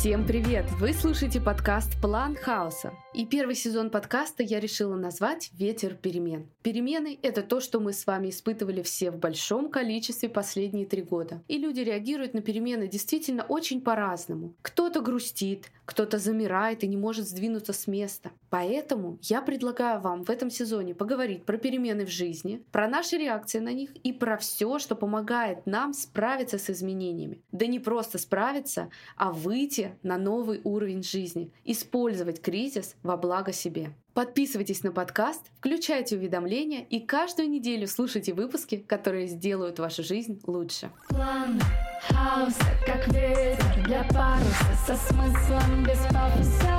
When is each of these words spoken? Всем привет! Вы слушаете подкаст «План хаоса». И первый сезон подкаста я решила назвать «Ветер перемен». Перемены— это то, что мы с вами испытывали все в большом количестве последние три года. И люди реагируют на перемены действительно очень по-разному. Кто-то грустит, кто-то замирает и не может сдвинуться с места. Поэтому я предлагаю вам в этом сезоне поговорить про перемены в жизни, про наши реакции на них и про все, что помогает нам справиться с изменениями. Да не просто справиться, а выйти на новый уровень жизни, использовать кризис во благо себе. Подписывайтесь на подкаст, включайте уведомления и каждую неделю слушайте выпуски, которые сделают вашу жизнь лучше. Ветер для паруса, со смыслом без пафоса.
Всем 0.00 0.26
привет! 0.26 0.64
Вы 0.78 0.94
слушаете 0.94 1.42
подкаст 1.42 2.00
«План 2.00 2.34
хаоса». 2.34 2.94
И 3.12 3.26
первый 3.26 3.54
сезон 3.54 3.90
подкаста 3.90 4.42
я 4.42 4.58
решила 4.58 4.96
назвать 4.96 5.50
«Ветер 5.52 5.94
перемен». 5.94 6.48
Перемены— 6.62 7.18
это 7.22 7.42
то, 7.42 7.60
что 7.60 7.80
мы 7.80 7.92
с 7.92 8.06
вами 8.06 8.30
испытывали 8.30 8.80
все 8.80 9.10
в 9.10 9.18
большом 9.18 9.70
количестве 9.70 10.30
последние 10.30 10.86
три 10.86 11.02
года. 11.02 11.42
И 11.48 11.58
люди 11.58 11.80
реагируют 11.80 12.32
на 12.32 12.40
перемены 12.40 12.88
действительно 12.88 13.42
очень 13.42 13.82
по-разному. 13.82 14.54
Кто-то 14.62 15.02
грустит, 15.02 15.70
кто-то 15.90 16.18
замирает 16.18 16.84
и 16.84 16.86
не 16.86 16.96
может 16.96 17.26
сдвинуться 17.26 17.72
с 17.72 17.88
места. 17.88 18.30
Поэтому 18.48 19.18
я 19.22 19.42
предлагаю 19.42 20.00
вам 20.00 20.22
в 20.22 20.30
этом 20.30 20.48
сезоне 20.48 20.94
поговорить 20.94 21.44
про 21.44 21.58
перемены 21.58 22.06
в 22.06 22.10
жизни, 22.10 22.62
про 22.70 22.86
наши 22.86 23.16
реакции 23.16 23.58
на 23.58 23.72
них 23.72 23.90
и 24.04 24.12
про 24.12 24.36
все, 24.36 24.78
что 24.78 24.94
помогает 24.94 25.66
нам 25.66 25.92
справиться 25.92 26.58
с 26.58 26.70
изменениями. 26.70 27.42
Да 27.50 27.66
не 27.66 27.80
просто 27.80 28.18
справиться, 28.18 28.88
а 29.16 29.32
выйти 29.32 29.98
на 30.04 30.16
новый 30.16 30.60
уровень 30.62 31.02
жизни, 31.02 31.50
использовать 31.64 32.40
кризис 32.40 32.94
во 33.02 33.16
благо 33.16 33.52
себе. 33.52 33.92
Подписывайтесь 34.14 34.84
на 34.84 34.92
подкаст, 34.92 35.50
включайте 35.58 36.16
уведомления 36.16 36.84
и 36.88 37.00
каждую 37.00 37.50
неделю 37.50 37.88
слушайте 37.88 38.32
выпуски, 38.32 38.76
которые 38.76 39.26
сделают 39.26 39.80
вашу 39.80 40.04
жизнь 40.04 40.40
лучше. 40.46 40.92
Ветер 41.10 42.19
для 43.99 44.03
паруса, 44.03 44.75
со 44.87 44.95
смыслом 44.95 45.83
без 45.83 45.99
пафоса. 46.13 46.78